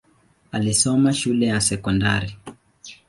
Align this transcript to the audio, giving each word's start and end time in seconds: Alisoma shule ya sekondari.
Alisoma 0.51 1.13
shule 1.13 1.45
ya 1.45 1.61
sekondari. 1.61 2.37